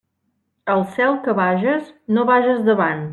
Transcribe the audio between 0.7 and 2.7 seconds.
Al cel que vages, no vages